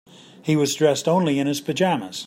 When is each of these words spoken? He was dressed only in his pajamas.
He 0.41 0.55
was 0.55 0.73
dressed 0.73 1.07
only 1.07 1.37
in 1.37 1.45
his 1.45 1.61
pajamas. 1.61 2.19